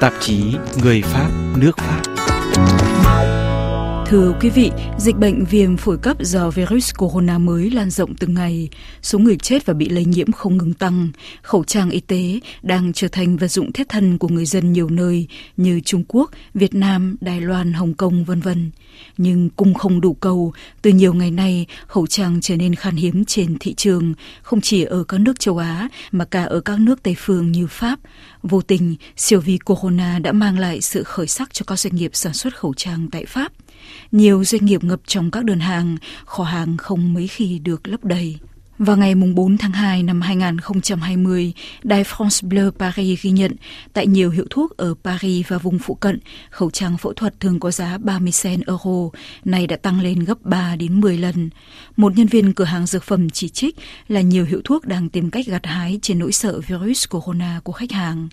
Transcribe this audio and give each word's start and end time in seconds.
Tạp 0.00 0.12
chí 0.20 0.56
Người 0.82 1.02
Pháp, 1.02 1.28
nước 1.56 1.72
Pháp. 1.76 2.17
Thưa 4.10 4.34
quý 4.40 4.50
vị, 4.50 4.70
dịch 4.98 5.16
bệnh 5.16 5.44
viêm 5.44 5.76
phổi 5.76 5.98
cấp 5.98 6.16
do 6.20 6.50
virus 6.50 6.90
corona 6.98 7.38
mới 7.38 7.70
lan 7.70 7.90
rộng 7.90 8.14
từng 8.14 8.34
ngày, 8.34 8.68
số 9.02 9.18
người 9.18 9.36
chết 9.36 9.66
và 9.66 9.74
bị 9.74 9.88
lây 9.88 10.04
nhiễm 10.04 10.32
không 10.32 10.56
ngừng 10.56 10.74
tăng. 10.74 11.08
Khẩu 11.42 11.64
trang 11.64 11.90
y 11.90 12.00
tế 12.00 12.40
đang 12.62 12.92
trở 12.92 13.08
thành 13.08 13.36
vật 13.36 13.48
dụng 13.48 13.72
thiết 13.72 13.88
thân 13.88 14.18
của 14.18 14.28
người 14.28 14.46
dân 14.46 14.72
nhiều 14.72 14.88
nơi 14.90 15.26
như 15.56 15.80
Trung 15.80 16.04
Quốc, 16.08 16.30
Việt 16.54 16.74
Nam, 16.74 17.16
Đài 17.20 17.40
Loan, 17.40 17.72
Hồng 17.72 17.94
Kông, 17.94 18.24
vân 18.24 18.40
vân. 18.40 18.70
Nhưng 19.16 19.50
cung 19.50 19.74
không 19.74 20.00
đủ 20.00 20.14
cầu, 20.14 20.52
từ 20.82 20.90
nhiều 20.90 21.14
ngày 21.14 21.30
nay, 21.30 21.66
khẩu 21.86 22.06
trang 22.06 22.40
trở 22.40 22.56
nên 22.56 22.74
khan 22.74 22.96
hiếm 22.96 23.24
trên 23.24 23.56
thị 23.60 23.74
trường, 23.74 24.14
không 24.42 24.60
chỉ 24.60 24.84
ở 24.84 25.04
các 25.04 25.20
nước 25.20 25.40
châu 25.40 25.58
Á 25.58 25.88
mà 26.12 26.24
cả 26.24 26.44
ở 26.44 26.60
các 26.60 26.80
nước 26.80 27.02
Tây 27.02 27.14
phương 27.18 27.52
như 27.52 27.66
Pháp. 27.66 27.98
Vô 28.42 28.60
tình, 28.60 28.96
siêu 29.16 29.40
vi 29.40 29.58
corona 29.58 30.18
đã 30.18 30.32
mang 30.32 30.58
lại 30.58 30.80
sự 30.80 31.02
khởi 31.02 31.26
sắc 31.26 31.54
cho 31.54 31.64
các 31.66 31.78
doanh 31.78 31.96
nghiệp 31.96 32.10
sản 32.14 32.32
xuất 32.32 32.56
khẩu 32.56 32.74
trang 32.74 33.08
tại 33.10 33.24
Pháp. 33.26 33.52
Nhiều 34.12 34.44
doanh 34.44 34.64
nghiệp 34.64 34.84
ngập 34.84 35.00
trong 35.06 35.30
các 35.30 35.44
đơn 35.44 35.60
hàng, 35.60 35.96
kho 36.24 36.44
hàng 36.44 36.76
không 36.76 37.14
mấy 37.14 37.28
khi 37.28 37.58
được 37.58 37.88
lấp 37.88 38.04
đầy. 38.04 38.38
Vào 38.78 38.96
ngày 38.96 39.14
4 39.14 39.58
tháng 39.58 39.72
2 39.72 40.02
năm 40.02 40.20
2020, 40.20 41.52
Đài 41.82 42.04
France 42.04 42.48
Bleu 42.48 42.70
Paris 42.70 43.22
ghi 43.22 43.30
nhận 43.30 43.52
tại 43.92 44.06
nhiều 44.06 44.30
hiệu 44.30 44.44
thuốc 44.50 44.76
ở 44.76 44.94
Paris 45.04 45.46
và 45.48 45.58
vùng 45.58 45.78
phụ 45.78 45.94
cận, 45.94 46.20
khẩu 46.50 46.70
trang 46.70 46.96
phẫu 46.96 47.12
thuật 47.12 47.40
thường 47.40 47.60
có 47.60 47.70
giá 47.70 47.98
30 47.98 48.32
cent 48.42 48.66
euro, 48.66 49.10
này 49.44 49.66
đã 49.66 49.76
tăng 49.76 50.00
lên 50.00 50.24
gấp 50.24 50.42
3 50.42 50.76
đến 50.76 51.00
10 51.00 51.18
lần. 51.18 51.50
Một 51.96 52.16
nhân 52.16 52.26
viên 52.26 52.52
cửa 52.52 52.64
hàng 52.64 52.86
dược 52.86 53.02
phẩm 53.02 53.30
chỉ 53.30 53.48
trích 53.48 53.76
là 54.08 54.20
nhiều 54.20 54.44
hiệu 54.44 54.60
thuốc 54.64 54.86
đang 54.86 55.08
tìm 55.08 55.30
cách 55.30 55.46
gặt 55.46 55.66
hái 55.66 55.98
trên 56.02 56.18
nỗi 56.18 56.32
sợ 56.32 56.60
virus 56.60 57.08
corona 57.08 57.60
của 57.64 57.72
khách 57.72 57.92
hàng. 57.92 58.28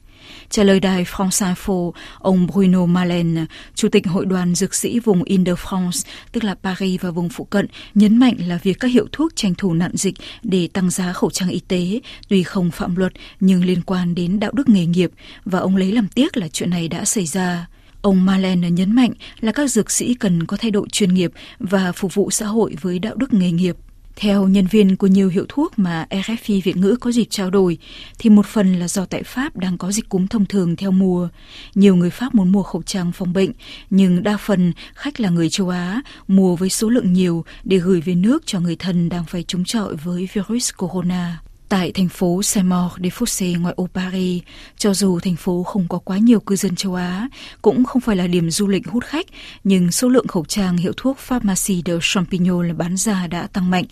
Trả 0.50 0.64
lời 0.64 0.80
đài 0.80 1.03
France 1.03 1.53
Info, 1.53 1.91
ông 2.19 2.47
Bruno 2.47 2.86
Malen, 2.86 3.45
Chủ 3.75 3.89
tịch 3.89 4.08
Hội 4.08 4.25
đoàn 4.25 4.56
Dược 4.56 4.75
sĩ 4.75 5.00
vùng 5.00 5.23
Ile-de-France, 5.23 6.08
tức 6.31 6.44
là 6.44 6.56
Paris 6.56 7.02
và 7.02 7.12
vùng 7.12 7.30
phụ 7.30 7.44
cận, 7.44 7.67
nhấn 7.94 8.17
mạnh 8.17 8.36
là 8.39 8.59
việc 8.64 8.80
các 8.80 8.91
hiệu 8.91 9.08
thuốc 9.12 9.36
tranh 9.36 9.56
thủ 9.56 9.73
nạn 9.73 9.91
dịch 9.94 10.16
để 10.44 10.67
tăng 10.67 10.89
giá 10.89 11.14
khẩu 11.14 11.30
trang 11.30 11.50
y 11.50 11.59
tế, 11.67 12.00
tuy 12.28 12.44
không 12.44 12.72
phạm 12.72 12.95
luật 12.95 13.14
nhưng 13.39 13.66
liên 13.66 13.81
quan 13.81 14.16
đến 14.16 14.39
đạo 14.39 14.52
đức 14.53 14.69
nghề 14.69 14.86
nghiệp, 14.86 15.11
và 15.45 15.59
ông 15.59 15.75
lấy 15.75 15.91
làm 15.91 16.08
tiếc 16.08 16.38
là 16.38 16.47
chuyện 16.47 16.69
này 16.69 16.88
đã 16.88 17.05
xảy 17.05 17.25
ra. 17.25 17.67
Ông 18.02 18.25
Malen 18.25 18.75
nhấn 18.75 18.95
mạnh 18.95 19.11
là 19.39 19.52
các 19.52 19.72
dược 19.72 19.91
sĩ 19.91 20.13
cần 20.13 20.45
có 20.45 20.58
thái 20.58 20.72
độ 20.72 20.88
chuyên 20.88 21.13
nghiệp 21.13 21.31
và 21.59 21.91
phục 21.91 22.13
vụ 22.13 22.31
xã 22.31 22.45
hội 22.45 22.75
với 22.81 23.00
đạo 23.00 23.16
đức 23.16 23.33
nghề 23.33 23.52
nghiệp. 23.52 23.75
Theo 24.16 24.47
nhân 24.47 24.67
viên 24.67 24.95
của 24.95 25.08
nhiều 25.08 25.30
hiệu 25.30 25.45
thuốc 25.49 25.80
mà 25.80 26.08
RFI 26.09 26.61
Việt 26.63 26.77
ngữ 26.77 26.97
có 27.02 27.11
dịp 27.11 27.27
trao 27.30 27.49
đổi, 27.49 27.77
thì 28.19 28.30
một 28.30 28.45
phần 28.45 28.73
là 28.73 28.88
do 28.88 29.05
tại 29.05 29.23
Pháp 29.23 29.57
đang 29.57 29.77
có 29.77 29.91
dịch 29.91 30.09
cúm 30.09 30.27
thông 30.27 30.45
thường 30.45 30.75
theo 30.75 30.91
mùa. 30.91 31.30
Nhiều 31.75 31.95
người 31.95 32.09
Pháp 32.09 32.35
muốn 32.35 32.52
mua 32.52 32.63
khẩu 32.63 32.83
trang 32.83 33.11
phòng 33.11 33.33
bệnh, 33.33 33.52
nhưng 33.89 34.23
đa 34.23 34.38
phần 34.38 34.73
khách 34.94 35.19
là 35.19 35.30
người 35.30 35.49
châu 35.49 35.69
Á, 35.69 36.02
mua 36.27 36.55
với 36.55 36.69
số 36.69 36.89
lượng 36.89 37.13
nhiều 37.13 37.45
để 37.63 37.77
gửi 37.77 38.02
về 38.02 38.16
nước 38.16 38.44
cho 38.45 38.59
người 38.59 38.75
thân 38.75 39.09
đang 39.09 39.25
phải 39.25 39.44
chống 39.47 39.66
chọi 39.66 39.95
với 39.95 40.29
virus 40.33 40.72
corona. 40.77 41.39
Tại 41.69 41.91
thành 41.91 42.09
phố 42.09 42.41
Saint-Maur-des-Fossés 42.41 43.61
ngoại 43.61 43.73
ô 43.77 43.88
Paris, 43.94 44.41
cho 44.77 44.94
dù 44.94 45.19
thành 45.19 45.35
phố 45.35 45.63
không 45.63 45.88
có 45.89 45.97
quá 45.97 46.17
nhiều 46.17 46.39
cư 46.39 46.55
dân 46.55 46.75
châu 46.75 46.95
Á, 46.95 47.27
cũng 47.61 47.85
không 47.85 48.02
phải 48.02 48.16
là 48.16 48.27
điểm 48.27 48.49
du 48.49 48.67
lịch 48.67 48.88
hút 48.88 49.03
khách, 49.03 49.25
nhưng 49.63 49.91
số 49.91 50.09
lượng 50.09 50.27
khẩu 50.27 50.45
trang 50.45 50.77
hiệu 50.77 50.94
thuốc 50.97 51.17
Pharmacie 51.17 51.81
de 51.85 51.94
Champignon 52.02 52.77
bán 52.77 52.97
ra 52.97 53.27
đã 53.27 53.47
tăng 53.53 53.69
mạnh. 53.69 53.85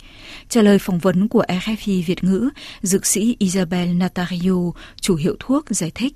Trả 0.48 0.62
lời 0.62 0.78
phỏng 0.78 0.98
vấn 0.98 1.28
của 1.28 1.44
RFI 1.48 2.02
Việt 2.06 2.24
ngữ, 2.24 2.48
dược 2.82 3.06
sĩ 3.06 3.36
Isabelle 3.38 3.94
Natario, 3.94 4.72
chủ 5.00 5.14
hiệu 5.14 5.36
thuốc, 5.38 5.64
giải 5.70 5.90
thích. 5.94 6.14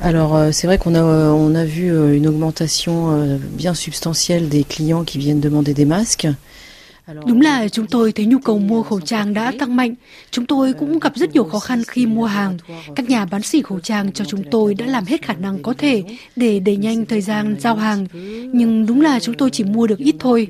Alors 0.00 0.32
euh, 0.32 0.50
c'est 0.52 0.66
vrai 0.66 0.78
qu'on 0.78 0.94
a, 0.94 1.00
euh, 1.00 1.30
on 1.32 1.54
a 1.54 1.64
vu 1.64 1.90
euh, 1.90 2.16
une 2.16 2.26
augmentation 2.26 3.38
bien 3.58 3.74
substantielle 3.74 4.48
des 4.48 4.64
clients 4.64 5.04
qui 5.04 5.18
viennent 5.18 5.42
demander 5.42 5.74
des 5.74 5.84
masques. 5.84 6.28
Đúng 7.26 7.40
là 7.40 7.68
chúng 7.68 7.86
tôi 7.86 8.12
thấy 8.12 8.26
nhu 8.26 8.38
cầu 8.38 8.58
mua 8.58 8.82
khẩu 8.82 9.00
trang 9.00 9.34
đã 9.34 9.52
tăng 9.58 9.76
mạnh. 9.76 9.94
Chúng 10.30 10.46
tôi 10.46 10.72
cũng 10.72 10.98
gặp 10.98 11.12
rất 11.16 11.32
nhiều 11.32 11.44
khó 11.44 11.58
khăn 11.58 11.82
khi 11.88 12.06
mua 12.06 12.24
hàng. 12.24 12.58
Các 12.96 13.10
nhà 13.10 13.24
bán 13.24 13.42
xỉ 13.42 13.62
khẩu 13.62 13.80
trang 13.80 14.12
cho 14.12 14.24
chúng 14.24 14.42
tôi 14.50 14.74
đã 14.74 14.86
làm 14.86 15.04
hết 15.04 15.22
khả 15.22 15.32
năng 15.34 15.62
có 15.62 15.74
thể 15.78 16.02
để 16.36 16.58
đẩy 16.58 16.76
nhanh 16.76 17.06
thời 17.06 17.20
gian 17.20 17.56
giao 17.60 17.76
hàng. 17.76 18.06
Nhưng 18.52 18.86
đúng 18.86 19.00
là 19.00 19.20
chúng 19.20 19.34
tôi 19.34 19.50
chỉ 19.50 19.64
mua 19.64 19.86
được 19.86 19.98
ít 19.98 20.14
thôi. 20.18 20.48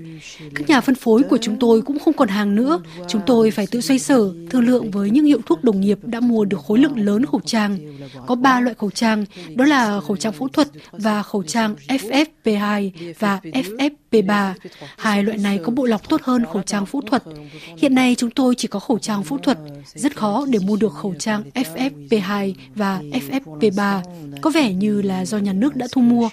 Các 0.54 0.68
nhà 0.68 0.80
phân 0.80 0.94
phối 0.94 1.22
của 1.22 1.38
chúng 1.38 1.58
tôi 1.58 1.82
cũng 1.82 1.98
không 1.98 2.14
còn 2.14 2.28
hàng 2.28 2.54
nữa. 2.54 2.80
Chúng 3.08 3.22
tôi 3.26 3.50
phải 3.50 3.66
tự 3.66 3.80
xoay 3.80 3.98
sở, 3.98 4.32
thương 4.50 4.66
lượng 4.66 4.90
với 4.90 5.10
những 5.10 5.24
hiệu 5.24 5.40
thuốc 5.46 5.64
đồng 5.64 5.80
nghiệp 5.80 5.98
đã 6.02 6.20
mua 6.20 6.44
được 6.44 6.60
khối 6.66 6.78
lượng 6.78 6.98
lớn 6.98 7.26
khẩu 7.26 7.40
trang. 7.44 7.78
Có 8.26 8.34
ba 8.34 8.60
loại 8.60 8.74
khẩu 8.78 8.90
trang, 8.90 9.24
đó 9.54 9.64
là 9.64 10.00
khẩu 10.00 10.16
trang 10.16 10.32
phẫu 10.32 10.48
thuật 10.48 10.68
và 10.92 11.22
khẩu 11.22 11.42
trang 11.42 11.74
FFP2 11.88 12.90
và 13.18 13.40
FFP3. 13.42 14.52
Hai 14.96 15.22
loại 15.22 15.38
này 15.38 15.58
có 15.64 15.72
bộ 15.72 15.84
lọc 15.84 16.08
tốt 16.08 16.20
hơn 16.24 16.44
khẩu 16.52 16.62
trang 16.62 16.86
phẫu 16.86 17.00
thuật. 17.00 17.22
Hiện 17.78 17.94
nay 17.94 18.14
chúng 18.18 18.30
tôi 18.30 18.54
chỉ 18.54 18.68
có 18.68 18.78
khẩu 18.78 18.98
trang 18.98 19.24
phẫu 19.24 19.38
thuật, 19.38 19.58
rất 19.94 20.16
khó 20.16 20.46
để 20.48 20.58
mua 20.58 20.76
được 20.76 20.92
khẩu 20.92 21.14
trang 21.18 21.42
FFP2 21.54 22.54
và 22.74 23.00
FFP3. 23.02 24.00
Có 24.40 24.50
vẻ 24.50 24.72
như 24.72 25.02
là 25.02 25.24
do 25.24 25.38
nhà 25.38 25.52
nước 25.52 25.76
đã 25.76 25.86
thu 25.92 26.02
mua. 26.02 26.28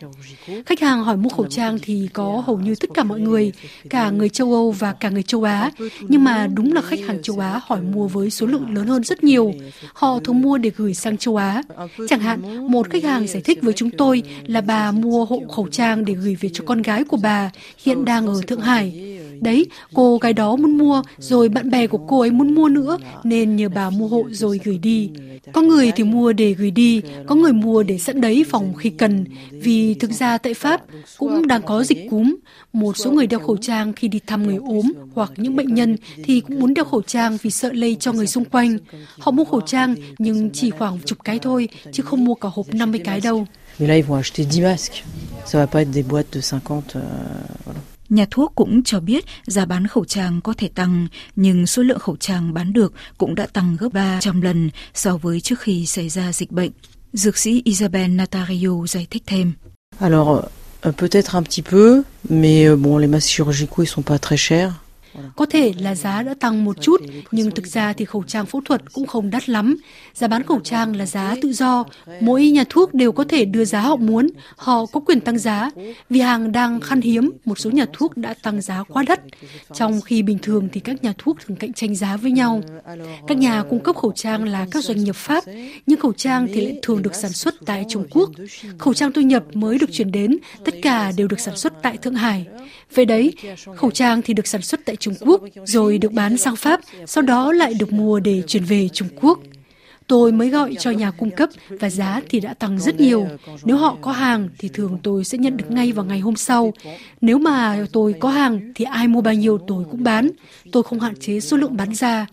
Khách 0.66 0.80
hàng 0.80 1.04
hỏi 1.04 1.18
mua 1.18 1.30
khẩu 1.30 1.48
trang 1.48 1.78
thì 1.82 2.10
có 2.14 2.44
hầu 2.46 2.60
như 2.60 2.76
tất 2.76 2.90
cả 2.94 3.04
mọi 3.04 3.20
người, 3.20 3.52
cả 3.90 4.10
người 4.10 4.30
châu 4.30 4.54
Âu 4.54 4.72
và 4.72 4.94
cả 4.94 5.10
người 5.10 5.24
châu 5.24 5.44
Á. 5.44 5.72
Nhưng 6.02 6.24
mà 6.24 6.48
đúng 6.48 6.74
là 6.74 6.82
khách 6.82 7.00
hàng 7.00 7.22
châu 7.22 7.40
Á 7.40 7.62
hỏi 7.64 7.82
mua 7.82 8.08
với 8.08 8.30
số 8.30 8.46
lượng 8.46 8.74
lớn 8.76 8.88
hơn 8.88 9.04
rất 9.04 9.24
nhiều. 9.24 9.54
Họ 9.94 10.20
thường 10.24 10.42
mua 10.42 10.58
để 10.58 10.72
gửi 10.76 10.94
sang 10.94 11.18
châu 11.18 11.36
Á. 11.36 11.64
Chẳng 12.10 12.20
hạn, 12.20 12.68
một 12.72 12.90
khách 12.90 13.04
hàng 13.04 13.28
giải 13.28 13.42
thích 13.42 13.60
với 13.62 13.74
chúng 13.74 13.90
tôi 13.92 14.24
là 14.46 14.62
bà 14.62 14.92
mua 14.92 15.26
hộ 15.26 15.42
khẩu 15.56 15.68
trang 15.68 16.06
để 16.06 16.14
gửi 16.14 16.36
về 16.36 16.50
cho 16.54 16.64
con 16.68 16.82
gái 16.82 17.04
của 17.04 17.18
bà, 17.18 17.52
hiện 17.84 18.06
đang 18.06 18.28
ở 18.28 18.42
Thượng 18.48 18.62
Hải. 18.62 19.18
Đấy, 19.42 19.66
cô 19.94 20.18
gái 20.18 20.34
đó 20.34 20.56
muốn 20.56 20.78
mua, 20.78 21.02
rồi 21.18 21.50
bạn 21.50 21.70
bè 21.70 21.88
của 21.88 21.98
cô 21.98 22.20
ấy 22.20 22.32
muốn 22.32 22.56
mua 22.56 22.70
nữa, 22.70 22.98
nên 23.24 23.56
nhờ 23.56 23.70
bà 23.70 23.90
mua 23.90 24.08
hộ 24.08 24.24
rồi 24.32 24.60
gửi 24.64 24.78
đi. 24.78 25.10
Có 25.54 25.62
người 25.62 25.92
thì 25.96 26.04
mua 26.04 26.34
để 26.34 26.54
gửi 26.54 26.72
đi, 26.72 27.02
có 27.28 27.36
người 27.36 27.54
mua 27.54 27.84
để 27.84 27.98
sẵn 27.98 28.22
đấy 28.22 28.46
phòng 28.50 28.74
khi 28.74 28.90
cần, 28.90 29.26
vì 29.52 29.94
thực 29.94 30.12
ra 30.12 30.38
tại 30.38 30.54
Pháp 30.54 30.82
cũng 31.18 31.48
đang 31.48 31.62
có 31.62 31.84
dịch 31.84 32.08
cúm. 32.10 32.36
Một 32.74 32.98
số 32.98 33.12
người 33.12 33.28
đeo 33.28 33.40
khẩu 33.40 33.58
trang 33.58 33.94
khi 33.94 34.08
đi 34.08 34.20
thăm 34.28 34.44
người 34.44 34.60
ốm 34.68 34.94
hoặc 35.14 35.32
những 35.38 35.56
bệnh 35.56 35.74
nhân 35.74 35.98
thì 36.24 36.42
cũng 36.42 36.60
muốn 36.60 36.74
đeo 36.74 36.86
khẩu 36.86 37.02
trang 37.02 37.38
vì 37.42 37.50
sợ 37.50 37.72
lây 37.74 37.98
cho 38.00 38.14
người 38.14 38.28
xung 38.28 38.46
quanh. 38.46 38.78
Họ 39.20 39.32
mua 39.32 39.46
khẩu 39.46 39.62
trang 39.62 39.96
nhưng 40.18 40.50
chỉ 40.54 40.70
khoảng 40.70 41.00
chục 41.06 41.18
cái 41.24 41.40
thôi, 41.40 41.70
chứ 41.92 42.04
không 42.04 42.26
mua 42.26 42.36
cả 42.36 42.50
hộp 42.54 42.74
50 42.74 43.02
cái 43.04 43.22
đâu. 43.22 43.46
Mais 43.80 43.90
là, 43.90 43.96
ils 43.96 44.04
vont 44.04 44.16
acheter 44.16 44.46
10 44.46 44.62
masques. 44.62 45.04
Ça 45.46 45.60
va 45.60 45.68
pas 45.68 45.82
être 45.82 45.92
des 45.92 46.04
boîtes 46.04 46.32
de 46.32 46.42
50. 46.42 46.96
Euh, 46.96 47.02
voilà. 47.66 47.95
Nhà 48.10 48.26
thuốc 48.32 48.52
cũng 48.56 48.84
cho 48.84 49.00
biết 49.00 49.26
giá 49.46 49.66
bán 49.66 49.88
khẩu 49.88 50.06
trang 50.06 50.42
có 50.42 50.54
thể 50.58 50.70
tăng, 50.76 51.08
nhưng 51.36 51.68
số 51.68 51.84
lượng 51.84 52.00
khẩu 52.00 52.16
trang 52.16 52.54
bán 52.54 52.74
được 52.74 52.94
cũng 53.18 53.36
đã 53.36 53.48
tăng 53.54 53.78
gấp 53.80 53.90
300 53.94 54.42
lần 54.42 54.70
so 54.94 55.18
với 55.18 55.42
trước 55.42 55.60
khi 55.60 55.86
xảy 55.86 56.10
ra 56.10 56.34
dịch 56.34 56.52
bệnh. 56.52 56.72
Dược 57.14 57.38
sĩ 57.38 57.62
Isabel 57.66 58.12
Natario 58.12 58.86
giải 58.88 59.08
thích 59.10 59.24
thêm. 59.26 59.54
Alors, 60.00 60.42
euh, 60.82 60.92
peut-être 60.98 61.36
un 61.36 61.44
petit 61.44 61.62
peu, 61.72 62.02
mais 62.30 62.68
euh, 62.68 62.76
bon, 62.76 62.98
les 62.98 63.08
masques 63.08 63.30
chirurgicaux 63.30 63.84
ils 63.84 63.94
sont 63.96 64.04
pas 64.04 64.18
très 64.18 64.38
chers. 64.38 64.72
Có 65.36 65.46
thể 65.46 65.74
là 65.80 65.96
giá 65.96 66.24
đã 66.24 66.34
tăng 66.40 66.66
một 66.66 66.82
chút, 66.82 67.02
nhưng 67.32 67.52
thực 67.52 67.68
ra 67.68 67.94
thì 67.94 68.06
khẩu 68.06 68.24
trang 68.24 68.46
phẫu 68.46 68.62
thuật 68.66 68.94
cũng 68.94 69.08
không 69.08 69.30
đắt 69.30 69.50
lắm. 69.50 69.78
Giá 70.14 70.28
bán 70.28 70.44
khẩu 70.44 70.60
trang 70.60 70.96
là 70.96 71.06
giá 71.06 71.36
tự 71.42 71.54
do. 71.54 71.86
Mỗi 72.22 72.50
nhà 72.50 72.64
thuốc 72.70 72.94
đều 72.94 73.12
có 73.12 73.24
thể 73.24 73.46
đưa 73.46 73.66
giá 73.66 73.82
họ 73.82 73.96
muốn. 73.96 74.30
Họ 74.56 74.86
có 74.86 75.00
quyền 75.00 75.20
tăng 75.20 75.38
giá. 75.38 75.70
Vì 76.10 76.20
hàng 76.20 76.52
đang 76.52 76.80
khan 76.80 77.02
hiếm, 77.02 77.32
một 77.46 77.60
số 77.60 77.70
nhà 77.70 77.86
thuốc 77.94 78.18
đã 78.18 78.34
tăng 78.44 78.62
giá 78.62 78.84
quá 78.84 79.04
đắt. 79.08 79.20
Trong 79.74 80.02
khi 80.02 80.22
bình 80.22 80.38
thường 80.42 80.70
thì 80.72 80.80
các 80.80 81.04
nhà 81.04 81.14
thuốc 81.18 81.38
thường 81.46 81.58
cạnh 81.58 81.74
tranh 81.74 81.96
giá 81.96 82.18
với 82.18 82.32
nhau. 82.32 82.62
Các 83.28 83.38
nhà 83.38 83.64
cung 83.70 83.84
cấp 83.84 83.96
khẩu 83.96 84.12
trang 84.12 84.44
là 84.44 84.68
các 84.72 84.84
doanh 84.84 85.04
nghiệp 85.04 85.16
Pháp, 85.16 85.44
nhưng 85.86 86.00
khẩu 86.00 86.14
trang 86.14 86.48
thì 86.54 86.62
lại 86.62 86.80
thường 86.82 87.02
được 87.02 87.16
sản 87.16 87.32
xuất 87.32 87.56
tại 87.66 87.86
Trung 87.90 88.08
Quốc. 88.12 88.30
Khẩu 88.78 88.94
trang 88.94 89.12
tôi 89.12 89.24
nhập 89.24 89.44
mới 89.54 89.78
được 89.78 89.90
chuyển 89.92 90.12
đến, 90.12 90.38
tất 90.66 90.76
cả 90.82 91.12
đều 91.18 91.28
được 91.28 91.40
sản 91.40 91.58
xuất 91.58 91.74
tại 91.82 91.98
Thượng 91.98 92.16
Hải. 92.16 92.46
Vậy 92.96 93.06
đấy, 93.06 93.34
khẩu 93.76 93.92
trang 93.92 94.22
thì 94.22 94.34
được 94.34 94.48
sản 94.48 94.62
xuất 94.62 94.80
tại 94.86 94.96
Trung 95.06 95.16
Quốc, 95.20 95.42
rồi 95.66 95.98
được 95.98 96.12
bán 96.12 96.38
sang 96.38 96.56
Pháp, 96.56 96.80
sau 97.06 97.22
đó 97.22 97.52
lại 97.52 97.74
được 97.74 97.94
mua 97.94 98.20
để 98.20 98.44
chuyển 98.48 98.64
về 98.64 98.90
Trung 98.94 99.08
Quốc. 99.22 99.40
Tôi 100.08 100.32
mới 100.32 100.50
gọi 100.50 100.76
cho 100.80 100.92
nhà 100.92 101.12
cung 101.12 101.32
cấp 101.32 101.50
và 101.70 101.90
giá 101.90 102.22
thì 102.30 102.40
đã 102.40 102.54
tăng 102.54 102.80
rất 102.80 103.00
nhiều. 103.00 103.28
Nếu 103.64 103.78
họ 103.78 103.98
có 104.02 104.12
hàng 104.12 104.50
thì 104.58 104.70
thường 104.70 104.98
tôi 105.04 105.24
sẽ 105.24 105.38
nhận 105.38 105.58
được 105.58 105.72
ngay 105.72 105.92
vào 105.92 106.06
ngày 106.06 106.20
hôm 106.20 106.36
sau. 106.36 106.74
Nếu 107.22 107.38
mà 107.38 107.86
tôi 107.92 108.14
có 108.20 108.30
hàng 108.30 108.72
thì 108.76 108.86
ai 108.86 109.08
mua 109.08 109.22
bao 109.22 109.34
nhiêu 109.34 109.58
tôi 109.68 109.86
cũng 109.92 110.04
bán. 110.04 110.30
Tôi 110.72 110.84
không 110.84 111.00
hạn 111.00 111.14
chế 111.20 111.40
số 111.40 111.58
lượng 111.58 111.78
bán 111.78 111.96
ra. 111.96 112.28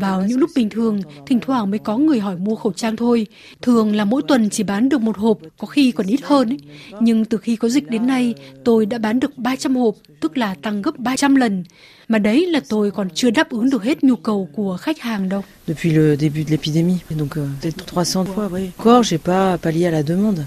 Vào 0.00 0.22
những 0.22 0.38
lúc 0.38 0.50
bình 0.56 0.68
thường, 0.70 1.00
thỉnh 1.26 1.40
thoảng 1.40 1.70
mới 1.70 1.78
có 1.78 1.96
người 1.96 2.20
hỏi 2.20 2.36
mua 2.36 2.54
khẩu 2.54 2.72
trang 2.72 2.96
thôi. 2.96 3.26
Thường 3.62 3.96
là 3.96 4.04
mỗi 4.04 4.22
tuần 4.28 4.50
chỉ 4.50 4.62
bán 4.62 4.88
được 4.88 5.00
một 5.00 5.18
hộp, 5.18 5.38
có 5.58 5.66
khi 5.66 5.92
còn 5.92 6.06
ít 6.06 6.20
hơn. 6.22 6.48
Ấy. 6.48 6.58
Nhưng 7.00 7.24
từ 7.24 7.38
khi 7.38 7.56
có 7.56 7.68
dịch 7.68 7.90
đến 7.90 8.06
nay, 8.06 8.34
tôi 8.64 8.86
đã 8.86 8.98
bán 8.98 9.20
được 9.20 9.38
300 9.38 9.76
hộp, 9.76 9.94
tức 10.20 10.38
là 10.38 10.54
tăng 10.62 10.82
gấp 10.82 10.98
300 10.98 11.36
lần. 11.36 11.64
Mà 12.08 12.18
đấy 12.18 12.46
là 12.46 12.60
tôi 12.68 12.90
còn 12.90 13.08
chưa 13.14 13.30
đáp 13.30 13.50
ứng 13.50 13.70
được 13.70 13.82
hết 13.84 14.04
nhu 14.04 14.16
cầu 14.16 14.48
của 14.52 14.76
khách 14.76 15.00
hàng 15.00 15.28
đâu. 15.28 15.42
Depuis 15.66 15.96
le 15.96 16.16
début 16.16 16.44
de 16.44 16.56
l'épidémie, 16.56 16.98
donc 17.18 17.36
euh, 17.36 17.48
peut-être 17.62 17.94
300 17.94 18.24
fois, 18.24 18.48
oui. 18.52 18.70
Encore, 18.78 19.02
j'ai 19.02 19.18
pas 19.18 19.56
pallié 19.62 19.86
à 19.86 19.90
la 19.90 20.02
demande. 20.02 20.44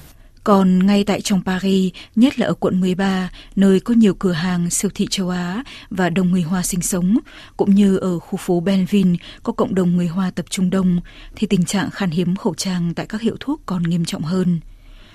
Còn 0.49 0.85
ngay 0.85 1.03
tại 1.03 1.21
trong 1.21 1.43
Paris, 1.43 1.93
nhất 2.15 2.39
là 2.39 2.47
ở 2.47 2.53
quận 2.53 2.81
13, 2.81 3.29
nơi 3.55 3.79
có 3.79 3.93
nhiều 3.93 4.13
cửa 4.13 4.31
hàng 4.31 4.69
siêu 4.69 4.91
thị 4.95 5.07
châu 5.09 5.29
Á 5.29 5.63
và 5.89 6.09
đông 6.09 6.31
người 6.31 6.41
Hoa 6.41 6.63
sinh 6.63 6.81
sống, 6.81 7.17
cũng 7.57 7.75
như 7.75 7.97
ở 7.97 8.19
khu 8.19 8.37
phố 8.37 8.59
Benvin 8.59 9.15
có 9.43 9.53
cộng 9.53 9.75
đồng 9.75 9.97
người 9.97 10.07
Hoa 10.07 10.31
tập 10.31 10.45
trung 10.49 10.69
đông, 10.69 11.01
thì 11.35 11.47
tình 11.47 11.65
trạng 11.65 11.89
khan 11.89 12.09
hiếm 12.09 12.35
khẩu 12.35 12.53
trang 12.53 12.93
tại 12.93 13.05
các 13.05 13.21
hiệu 13.21 13.35
thuốc 13.39 13.61
còn 13.65 13.83
nghiêm 13.83 14.05
trọng 14.05 14.21
hơn. 14.21 14.59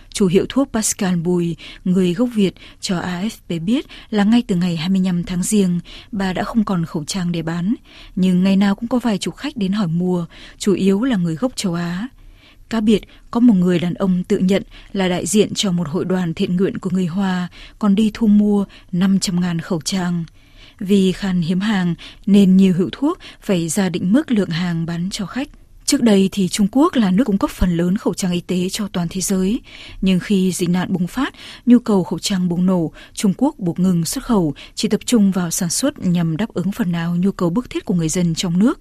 Chủ 0.08 0.26
hiệu 0.26 0.46
thuốc 0.48 0.68
Pascal 0.72 1.16
Bùi, 1.16 1.56
người 1.84 2.14
gốc 2.14 2.28
Việt, 2.34 2.54
cho 2.80 3.00
AFP 3.00 3.64
biết 3.64 3.86
là 4.10 4.24
ngay 4.24 4.42
từ 4.46 4.56
ngày 4.56 4.76
25 4.76 5.24
tháng 5.24 5.42
riêng, 5.42 5.80
bà 6.12 6.32
đã 6.32 6.42
không 6.42 6.64
còn 6.64 6.84
khẩu 6.84 7.04
trang 7.04 7.32
để 7.32 7.42
bán. 7.42 7.74
Nhưng 8.16 8.44
ngày 8.44 8.56
nào 8.56 8.74
cũng 8.74 8.88
có 8.88 8.98
vài 8.98 9.18
chục 9.18 9.36
khách 9.36 9.56
đến 9.56 9.72
hỏi 9.72 9.88
mua, 9.88 10.26
chủ 10.58 10.74
yếu 10.74 11.02
là 11.02 11.16
người 11.16 11.34
gốc 11.34 11.52
châu 11.56 11.74
Á. 11.74 12.08
Cá 12.74 12.80
biệt, 12.80 13.00
có 13.30 13.40
một 13.40 13.54
người 13.54 13.78
đàn 13.78 13.94
ông 13.94 14.24
tự 14.24 14.38
nhận 14.38 14.62
là 14.92 15.08
đại 15.08 15.26
diện 15.26 15.54
cho 15.54 15.72
một 15.72 15.88
hội 15.88 16.04
đoàn 16.04 16.34
thiện 16.34 16.56
nguyện 16.56 16.78
của 16.78 16.90
người 16.90 17.06
Hoa, 17.06 17.48
còn 17.78 17.94
đi 17.94 18.10
thu 18.14 18.26
mua 18.26 18.64
500.000 18.92 19.58
khẩu 19.62 19.80
trang. 19.80 20.24
Vì 20.78 21.12
khan 21.12 21.42
hiếm 21.42 21.60
hàng 21.60 21.94
nên 22.26 22.56
nhiều 22.56 22.74
hiệu 22.74 22.88
thuốc 22.92 23.18
phải 23.40 23.68
ra 23.68 23.88
định 23.88 24.12
mức 24.12 24.30
lượng 24.30 24.50
hàng 24.50 24.86
bán 24.86 25.10
cho 25.10 25.26
khách. 25.26 25.48
Trước 25.84 26.02
đây 26.02 26.28
thì 26.32 26.48
Trung 26.48 26.68
Quốc 26.72 26.96
là 26.96 27.10
nước 27.10 27.24
cung 27.24 27.38
cấp 27.38 27.50
phần 27.50 27.76
lớn 27.76 27.96
khẩu 27.96 28.14
trang 28.14 28.32
y 28.32 28.40
tế 28.40 28.68
cho 28.68 28.88
toàn 28.88 29.08
thế 29.10 29.20
giới. 29.20 29.60
Nhưng 30.00 30.20
khi 30.20 30.52
dịch 30.52 30.68
nạn 30.68 30.92
bùng 30.92 31.06
phát, 31.06 31.34
nhu 31.66 31.78
cầu 31.78 32.04
khẩu 32.04 32.18
trang 32.18 32.48
bùng 32.48 32.66
nổ, 32.66 32.92
Trung 33.12 33.32
Quốc 33.36 33.54
buộc 33.58 33.78
ngừng 33.78 34.04
xuất 34.04 34.24
khẩu, 34.24 34.54
chỉ 34.74 34.88
tập 34.88 35.00
trung 35.06 35.30
vào 35.30 35.50
sản 35.50 35.70
xuất 35.70 35.98
nhằm 35.98 36.36
đáp 36.36 36.48
ứng 36.54 36.72
phần 36.72 36.92
nào 36.92 37.16
nhu 37.16 37.32
cầu 37.32 37.50
bức 37.50 37.70
thiết 37.70 37.84
của 37.84 37.94
người 37.94 38.08
dân 38.08 38.34
trong 38.34 38.58
nước. 38.58 38.80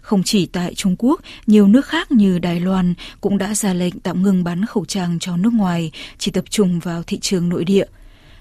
Không 0.00 0.22
chỉ 0.22 0.46
tại 0.46 0.74
Trung 0.74 0.96
Quốc, 0.98 1.20
nhiều 1.46 1.68
nước 1.68 1.86
khác 1.86 2.12
như 2.12 2.38
Đài 2.38 2.60
Loan 2.60 2.94
cũng 3.20 3.38
đã 3.38 3.54
ra 3.54 3.74
lệnh 3.74 4.00
tạm 4.00 4.22
ngừng 4.22 4.44
bán 4.44 4.64
khẩu 4.64 4.84
trang 4.84 5.18
cho 5.18 5.36
nước 5.36 5.52
ngoài, 5.52 5.90
chỉ 6.18 6.30
tập 6.30 6.44
trung 6.50 6.78
vào 6.78 7.02
thị 7.02 7.18
trường 7.18 7.48
nội 7.48 7.64
địa. 7.64 7.86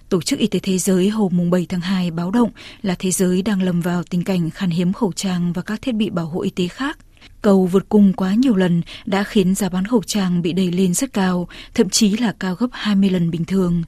Tổ 0.09 0.21
chức 0.21 0.39
Y 0.39 0.47
tế 0.47 0.59
Thế 0.59 0.77
giới 0.77 1.09
hôm 1.09 1.49
7 1.49 1.65
tháng 1.69 1.81
2 1.81 2.11
báo 2.11 2.31
động 2.31 2.51
là 2.81 2.95
thế 2.99 3.11
giới 3.11 3.41
đang 3.41 3.61
lầm 3.61 3.81
vào 3.81 4.03
tình 4.03 4.23
cảnh 4.23 4.49
khan 4.49 4.69
hiếm 4.69 4.93
khẩu 4.93 5.11
trang 5.11 5.53
và 5.53 5.61
các 5.61 5.81
thiết 5.81 5.95
bị 5.95 6.09
bảo 6.09 6.25
hộ 6.25 6.41
y 6.41 6.49
tế 6.49 6.67
khác. 6.67 6.97
Cầu 7.41 7.65
vượt 7.65 7.89
cung 7.89 8.13
quá 8.13 8.33
nhiều 8.33 8.55
lần 8.55 8.81
đã 9.05 9.23
khiến 9.23 9.55
giá 9.55 9.69
bán 9.69 9.85
khẩu 9.85 10.03
trang 10.03 10.41
bị 10.41 10.53
đẩy 10.53 10.71
lên 10.71 10.93
rất 10.93 11.13
cao, 11.13 11.47
thậm 11.73 11.89
chí 11.89 12.17
là 12.17 12.33
cao 12.39 12.55
gấp 12.55 12.67
20 12.71 13.09
lần 13.09 13.31
bình 13.31 13.45
thường. 13.45 13.83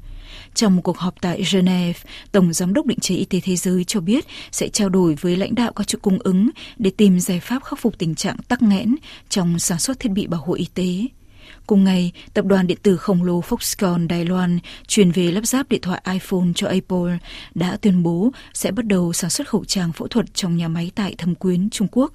Trong 0.54 0.76
một 0.76 0.82
cuộc 0.82 0.98
họp 0.98 1.22
tại 1.22 1.44
Geneva, 1.52 2.00
Tổng 2.32 2.54
Giám 2.54 2.74
đốc 2.74 2.86
Định 2.86 3.00
chế 3.00 3.16
Y 3.16 3.26
tế 3.26 3.40
Thế 3.40 3.56
giới 3.56 3.84
cho 3.84 4.00
biết 4.00 4.26
sẽ 4.52 4.70
trao 4.70 4.90
đổi 4.90 5.16
với 5.16 5.36
lãnh 5.36 5.56
đạo 5.56 5.74
các 5.74 5.88
chuỗi 5.88 6.00
cung 6.00 6.20
ứng 6.20 6.50
để 6.78 6.92
tìm 6.98 7.20
giải 7.20 7.40
pháp 7.40 7.64
khắc 7.64 7.80
phục 7.80 7.98
tình 7.98 8.16
trạng 8.16 8.38
tắc 8.38 8.62
nghẽn 8.62 8.96
trong 9.30 9.60
sản 9.60 9.80
xuất 9.80 10.00
thiết 10.00 10.10
bị 10.10 10.28
bảo 10.28 10.42
hộ 10.46 10.54
y 10.54 10.68
tế. 10.74 11.06
Cùng 11.68 11.84
ngày, 11.84 12.12
tập 12.34 12.46
đoàn 12.46 12.68
điện 12.68 12.78
tử 12.84 12.98
khổng 12.98 13.24
lồ 13.24 13.42
Foxconn 13.42 14.08
Đài 14.08 14.26
Loan 14.26 14.60
chuyển 14.88 15.12
về 15.12 15.32
lắp 15.32 15.46
ráp 15.46 15.70
điện 15.70 15.82
thoại 15.82 16.02
iPhone 16.12 16.48
cho 16.56 16.68
Apple 16.68 17.18
đã 17.56 17.78
tuyên 17.82 18.04
bố 18.04 18.32
sẽ 18.54 18.72
bắt 18.72 18.86
đầu 18.86 19.14
sản 19.14 19.30
xuất 19.30 19.50
khẩu 19.50 19.66
trang 19.66 19.94
phẫu 19.94 20.08
thuật 20.08 20.26
trong 20.34 20.58
nhà 20.58 20.68
máy 20.68 20.92
tại 20.96 21.16
Thâm 21.18 21.36
Quyến, 21.36 21.70
Trung 21.70 21.88
Quốc. 21.92 22.12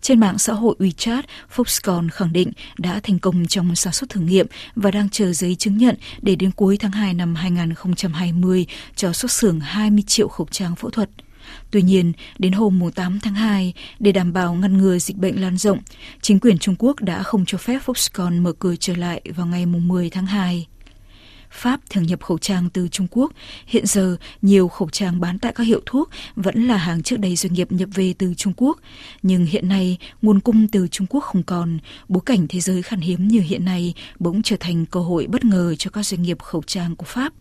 Trên 0.00 0.20
mạng 0.20 0.38
xã 0.38 0.52
hội 0.52 0.76
WeChat, 0.78 1.22
Foxconn 1.54 2.08
khẳng 2.12 2.32
định 2.32 2.52
đã 2.78 3.00
thành 3.02 3.18
công 3.18 3.46
trong 3.46 3.76
sản 3.76 3.92
xuất 3.92 4.10
thử 4.10 4.20
nghiệm 4.20 4.46
và 4.74 4.90
đang 4.90 5.08
chờ 5.08 5.32
giấy 5.32 5.54
chứng 5.54 5.78
nhận 5.78 5.96
để 6.22 6.36
đến 6.36 6.50
cuối 6.50 6.76
tháng 6.76 6.92
2 6.92 7.14
năm 7.14 7.34
2020 7.34 8.66
cho 8.96 9.12
xuất 9.12 9.30
xưởng 9.30 9.60
20 9.60 10.04
triệu 10.06 10.28
khẩu 10.28 10.46
trang 10.50 10.76
phẫu 10.76 10.90
thuật. 10.90 11.10
Tuy 11.70 11.82
nhiên, 11.82 12.12
đến 12.38 12.52
hôm 12.52 12.90
8 12.94 13.20
tháng 13.20 13.34
2, 13.34 13.72
để 13.98 14.12
đảm 14.12 14.32
bảo 14.32 14.54
ngăn 14.54 14.78
ngừa 14.78 14.98
dịch 14.98 15.16
bệnh 15.16 15.40
lan 15.40 15.56
rộng, 15.56 15.78
chính 16.20 16.40
quyền 16.40 16.58
Trung 16.58 16.74
Quốc 16.78 17.00
đã 17.00 17.22
không 17.22 17.44
cho 17.46 17.58
phép 17.58 17.78
Foxconn 17.86 18.42
mở 18.42 18.52
cửa 18.52 18.74
trở 18.80 18.96
lại 18.96 19.20
vào 19.36 19.46
ngày 19.46 19.66
10 19.66 20.10
tháng 20.10 20.26
2. 20.26 20.66
Pháp 21.54 21.80
thường 21.90 22.06
nhập 22.06 22.22
khẩu 22.22 22.38
trang 22.38 22.70
từ 22.70 22.88
Trung 22.88 23.06
Quốc. 23.10 23.32
Hiện 23.66 23.86
giờ, 23.86 24.16
nhiều 24.42 24.68
khẩu 24.68 24.88
trang 24.90 25.20
bán 25.20 25.38
tại 25.38 25.52
các 25.54 25.64
hiệu 25.64 25.80
thuốc 25.86 26.10
vẫn 26.36 26.64
là 26.64 26.76
hàng 26.76 27.02
trước 27.02 27.16
đây 27.16 27.36
doanh 27.36 27.52
nghiệp 27.52 27.72
nhập 27.72 27.88
về 27.94 28.14
từ 28.18 28.34
Trung 28.34 28.52
Quốc. 28.56 28.78
Nhưng 29.22 29.46
hiện 29.46 29.68
nay, 29.68 29.98
nguồn 30.22 30.40
cung 30.40 30.68
từ 30.68 30.88
Trung 30.88 31.06
Quốc 31.06 31.20
không 31.20 31.42
còn. 31.42 31.78
Bối 32.08 32.22
cảnh 32.26 32.46
thế 32.48 32.60
giới 32.60 32.82
khan 32.82 33.00
hiếm 33.00 33.28
như 33.28 33.40
hiện 33.40 33.64
nay 33.64 33.94
bỗng 34.18 34.42
trở 34.42 34.56
thành 34.60 34.86
cơ 34.86 35.00
hội 35.00 35.26
bất 35.26 35.44
ngờ 35.44 35.74
cho 35.78 35.90
các 35.90 36.02
doanh 36.02 36.22
nghiệp 36.22 36.42
khẩu 36.42 36.62
trang 36.66 36.96
của 36.96 37.06
Pháp. 37.06 37.32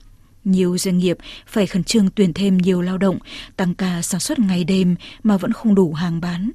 Nhiều 0.43 0.77
doanh 0.77 0.97
nghiệp 0.97 1.17
phải 1.47 1.67
khẩn 1.67 1.83
trương 1.83 2.09
tuyển 2.09 2.33
thêm 2.33 2.57
nhiều 2.57 2.81
lao 2.81 2.97
động, 2.97 3.17
tăng 3.55 3.75
ca 3.75 4.01
sản 4.01 4.19
xuất 4.19 4.39
ngày 4.39 4.63
đêm 4.63 4.95
mà 5.23 5.37
vẫn 5.37 5.53
không 5.53 5.75
đủ 5.75 5.93
hàng 5.93 6.21
bán. 6.21 6.51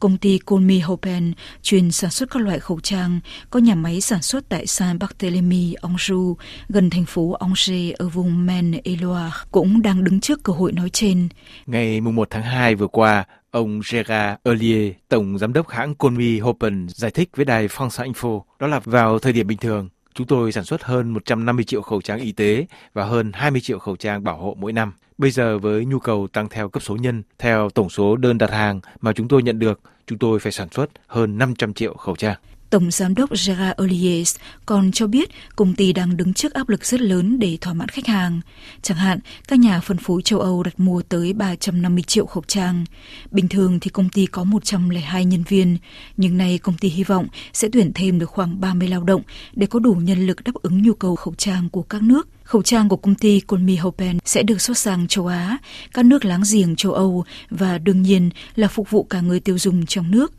Công 0.00 0.16
ty 0.16 0.38
Colmy 0.38 0.78
Hopen 0.78 1.32
chuyên 1.62 1.90
sản 1.90 2.10
xuất 2.10 2.30
các 2.30 2.42
loại 2.42 2.58
khẩu 2.58 2.80
trang, 2.80 3.20
có 3.50 3.60
nhà 3.60 3.74
máy 3.74 4.00
sản 4.00 4.22
xuất 4.22 4.48
tại 4.48 4.66
Saint-Barthélemy, 4.66 5.74
Anjou, 5.74 6.34
gần 6.68 6.90
thành 6.90 7.04
phố 7.04 7.32
Angers 7.32 7.70
ở 7.98 8.08
vùng 8.08 8.46
Maine-et-Loire, 8.46 9.30
cũng 9.50 9.82
đang 9.82 10.04
đứng 10.04 10.20
trước 10.20 10.42
cơ 10.42 10.52
hội 10.52 10.72
nói 10.72 10.90
trên. 10.90 11.28
Ngày 11.66 12.00
1 12.00 12.28
tháng 12.30 12.42
2 12.42 12.74
vừa 12.74 12.86
qua, 12.86 13.24
Ông 13.50 13.80
Gérard 13.90 14.38
Earlier, 14.44 14.92
Tổng 15.08 15.38
Giám 15.38 15.52
đốc 15.52 15.68
hãng 15.68 15.94
Colmy 15.94 16.38
Hopen, 16.38 16.86
giải 16.88 17.10
thích 17.10 17.30
với 17.36 17.44
đài 17.44 17.68
France 17.68 18.12
Info, 18.12 18.42
đó 18.58 18.66
là 18.66 18.80
vào 18.84 19.18
thời 19.18 19.32
điểm 19.32 19.46
bình 19.46 19.58
thường, 19.58 19.88
chúng 20.14 20.26
tôi 20.26 20.52
sản 20.52 20.64
xuất 20.64 20.82
hơn 20.82 21.10
150 21.10 21.64
triệu 21.64 21.82
khẩu 21.82 22.02
trang 22.02 22.20
y 22.20 22.32
tế 22.32 22.66
và 22.92 23.04
hơn 23.04 23.32
20 23.34 23.60
triệu 23.60 23.78
khẩu 23.78 23.96
trang 23.96 24.24
bảo 24.24 24.36
hộ 24.36 24.56
mỗi 24.60 24.72
năm. 24.72 24.92
Bây 25.18 25.30
giờ 25.30 25.58
với 25.58 25.84
nhu 25.84 25.98
cầu 25.98 26.28
tăng 26.32 26.48
theo 26.48 26.68
cấp 26.68 26.82
số 26.82 26.96
nhân, 26.96 27.22
theo 27.38 27.70
tổng 27.70 27.90
số 27.90 28.16
đơn 28.16 28.38
đặt 28.38 28.50
hàng 28.50 28.80
mà 29.00 29.12
chúng 29.12 29.28
tôi 29.28 29.42
nhận 29.42 29.58
được, 29.58 29.80
chúng 30.06 30.18
tôi 30.18 30.38
phải 30.38 30.52
sản 30.52 30.68
xuất 30.70 30.90
hơn 31.06 31.38
500 31.38 31.74
triệu 31.74 31.94
khẩu 31.94 32.16
trang. 32.16 32.36
Tổng 32.70 32.90
giám 32.90 33.14
đốc 33.14 33.30
Gerard 33.30 33.82
Oliers 33.82 34.36
còn 34.66 34.92
cho 34.92 35.06
biết 35.06 35.30
công 35.56 35.74
ty 35.74 35.92
đang 35.92 36.16
đứng 36.16 36.34
trước 36.34 36.54
áp 36.54 36.68
lực 36.68 36.84
rất 36.84 37.00
lớn 37.00 37.38
để 37.38 37.58
thỏa 37.60 37.74
mãn 37.74 37.88
khách 37.88 38.06
hàng. 38.06 38.40
Chẳng 38.82 38.98
hạn, 38.98 39.18
các 39.48 39.58
nhà 39.58 39.80
phân 39.80 39.96
phối 39.96 40.22
châu 40.22 40.40
Âu 40.40 40.62
đặt 40.62 40.80
mua 40.80 41.02
tới 41.02 41.32
350 41.32 42.02
triệu 42.02 42.26
khẩu 42.26 42.42
trang. 42.46 42.84
Bình 43.30 43.48
thường 43.48 43.80
thì 43.80 43.90
công 43.90 44.08
ty 44.08 44.26
có 44.26 44.44
102 44.44 45.24
nhân 45.24 45.42
viên, 45.48 45.78
nhưng 46.16 46.36
nay 46.36 46.58
công 46.58 46.76
ty 46.76 46.88
hy 46.88 47.04
vọng 47.04 47.26
sẽ 47.52 47.68
tuyển 47.72 47.92
thêm 47.94 48.18
được 48.18 48.30
khoảng 48.30 48.60
30 48.60 48.88
lao 48.88 49.04
động 49.04 49.22
để 49.52 49.66
có 49.66 49.78
đủ 49.78 49.94
nhân 49.94 50.26
lực 50.26 50.44
đáp 50.44 50.54
ứng 50.62 50.82
nhu 50.82 50.94
cầu 50.94 51.16
khẩu 51.16 51.34
trang 51.34 51.68
của 51.68 51.82
các 51.82 52.02
nước. 52.02 52.28
Khẩu 52.44 52.62
trang 52.62 52.88
của 52.88 52.96
công 52.96 53.14
ty 53.14 53.40
Colmy 53.40 53.76
Hopen 53.76 54.18
sẽ 54.24 54.42
được 54.42 54.60
xuất 54.60 54.78
sang 54.78 55.08
châu 55.08 55.26
Á, 55.26 55.58
các 55.94 56.04
nước 56.04 56.24
láng 56.24 56.42
giềng 56.52 56.76
châu 56.76 56.92
Âu 56.92 57.24
và 57.50 57.78
đương 57.78 58.02
nhiên 58.02 58.30
là 58.56 58.68
phục 58.68 58.90
vụ 58.90 59.02
cả 59.02 59.20
người 59.20 59.40
tiêu 59.40 59.58
dùng 59.58 59.86
trong 59.86 60.10
nước. 60.10 60.32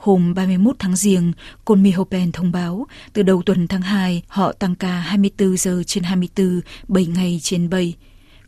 Hôm 0.00 0.34
31 0.34 0.76
tháng 0.78 0.96
Giêng, 0.96 1.32
Côn 1.64 1.84
Hopen 1.96 2.32
thông 2.32 2.52
báo 2.52 2.86
từ 3.12 3.22
đầu 3.22 3.42
tuần 3.46 3.68
tháng 3.68 3.82
2 3.82 4.22
họ 4.28 4.52
tăng 4.52 4.74
ca 4.74 5.00
24 5.00 5.56
giờ 5.56 5.82
trên 5.86 6.04
24, 6.04 6.60
7 6.88 7.06
ngày 7.06 7.40
trên 7.42 7.70
7. 7.70 7.94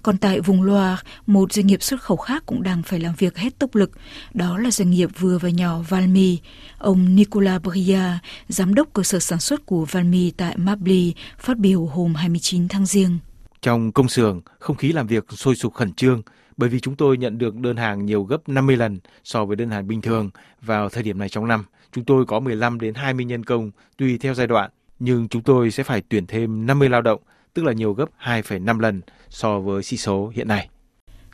Còn 0.03 0.19
tại 0.19 0.41
vùng 0.41 0.63
Loire, 0.63 0.97
một 1.27 1.53
doanh 1.53 1.67
nghiệp 1.67 1.83
xuất 1.83 2.03
khẩu 2.03 2.17
khác 2.17 2.43
cũng 2.47 2.63
đang 2.63 2.83
phải 2.83 3.01
làm 3.01 3.15
việc 3.19 3.37
hết 3.37 3.59
tốc 3.59 3.75
lực. 3.75 3.91
Đó 4.35 4.59
là 4.59 4.71
doanh 4.71 4.91
nghiệp 4.91 5.11
vừa 5.19 5.39
và 5.39 5.49
nhỏ 5.49 5.79
Valmy. 5.89 6.39
Ông 6.79 7.17
Nicolas 7.17 7.63
Bria, 7.63 8.03
giám 8.49 8.75
đốc 8.75 8.89
cơ 8.93 9.03
sở 9.03 9.19
sản 9.19 9.41
xuất 9.41 9.67
của 9.67 9.85
Valmy 9.85 10.31
tại 10.31 10.57
Mably, 10.57 11.15
phát 11.39 11.59
biểu 11.59 11.87
hôm 11.87 12.15
29 12.15 12.69
tháng 12.69 12.87
Giêng. 12.87 13.19
Trong 13.63 13.93
công 13.93 14.09
xưởng, 14.09 14.41
không 14.59 14.77
khí 14.77 14.93
làm 14.93 15.07
việc 15.07 15.27
sôi 15.37 15.57
sục 15.57 15.75
khẩn 15.75 15.93
trương, 15.93 16.23
bởi 16.57 16.69
vì 16.69 16.81
chúng 16.81 16.97
tôi 16.97 17.17
nhận 17.17 17.39
được 17.39 17.57
đơn 17.57 17.77
hàng 17.77 18.07
nhiều 18.07 18.23
gấp 18.23 18.49
50 18.49 18.77
lần 18.77 18.99
so 19.25 19.45
với 19.45 19.57
đơn 19.57 19.71
hàng 19.71 19.89
bình 19.89 20.01
thường 20.01 20.31
vào 20.61 20.89
thời 20.89 21.03
điểm 21.03 21.19
này 21.19 21.29
trong 21.29 21.49
năm. 21.49 21.65
Chúng 21.93 22.05
tôi 22.05 22.27
có 22.27 22.41
15 22.41 22.81
đến 22.81 22.95
20 22.95 23.25
nhân 23.25 23.45
công 23.45 23.71
tùy 23.99 24.19
theo 24.19 24.35
giai 24.35 24.47
đoạn, 24.47 24.71
nhưng 24.99 25.29
chúng 25.29 25.43
tôi 25.43 25.71
sẽ 25.71 25.83
phải 25.83 26.03
tuyển 26.09 26.27
thêm 26.27 26.67
50 26.67 26.89
lao 26.89 27.03
động, 27.03 27.21
tức 27.55 27.65
là 27.65 27.73
nhiều 27.73 27.93
gấp 27.93 28.07
2,5 28.23 28.81
lần 28.81 29.01
so 29.29 29.61
với 29.61 29.83
sĩ 29.83 29.97
số 29.97 30.33
hiện 30.35 30.49
nay. 30.49 30.69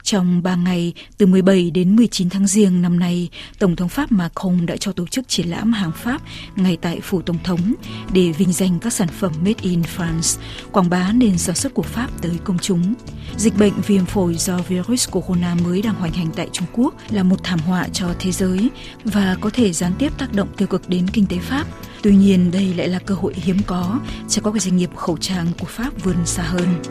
Trong 0.02 0.42
3 0.42 0.56
ngày, 0.56 0.94
từ 1.18 1.26
17 1.26 1.70
đến 1.70 1.96
19 1.96 2.30
tháng 2.30 2.46
Giêng 2.46 2.82
năm 2.82 2.98
nay, 2.98 3.28
Tổng 3.58 3.76
thống 3.76 3.88
Pháp 3.88 4.12
Macron 4.12 4.66
đã 4.66 4.76
cho 4.76 4.92
tổ 4.92 5.06
chức 5.06 5.28
triển 5.28 5.50
lãm 5.50 5.72
hàng 5.72 5.92
Pháp 5.92 6.22
ngay 6.56 6.78
tại 6.80 7.00
Phủ 7.00 7.22
Tổng 7.22 7.38
thống 7.44 7.74
để 8.12 8.32
vinh 8.32 8.52
danh 8.52 8.78
các 8.78 8.92
sản 8.92 9.08
phẩm 9.08 9.32
Made 9.38 9.62
in 9.62 9.82
France, 9.96 10.40
quảng 10.72 10.90
bá 10.90 11.12
nền 11.12 11.38
sản 11.38 11.56
xuất 11.56 11.74
của 11.74 11.82
Pháp 11.82 12.08
tới 12.22 12.32
công 12.44 12.58
chúng. 12.58 12.94
Dịch 13.36 13.58
bệnh 13.58 13.80
viêm 13.86 14.06
phổi 14.06 14.34
do 14.34 14.58
virus 14.58 15.10
corona 15.10 15.54
mới 15.64 15.82
đang 15.82 15.94
hoành 15.94 16.12
hành 16.12 16.30
tại 16.36 16.48
Trung 16.52 16.66
Quốc 16.72 16.94
là 17.10 17.22
một 17.22 17.44
thảm 17.44 17.58
họa 17.58 17.88
cho 17.92 18.14
thế 18.18 18.32
giới 18.32 18.68
và 19.04 19.36
có 19.40 19.50
thể 19.52 19.72
gián 19.72 19.92
tiếp 19.98 20.12
tác 20.18 20.32
động 20.32 20.48
tiêu 20.56 20.68
cực 20.68 20.88
đến 20.88 21.08
kinh 21.12 21.26
tế 21.26 21.38
Pháp. 21.38 21.66
Tuy 22.02 22.16
nhiên, 22.16 22.50
đây 22.50 22.74
lại 22.74 22.88
là 22.88 22.98
cơ 22.98 23.14
hội 23.14 23.34
hiếm 23.36 23.56
có 23.66 24.00
cho 24.28 24.42
các 24.42 24.62
doanh 24.62 24.76
nghiệp 24.76 24.90
khẩu 24.96 25.16
trang 25.16 25.46
của 25.60 25.66
Pháp 25.66 26.04
vươn 26.04 26.16
xa 26.26 26.42
hơn. 26.42 26.82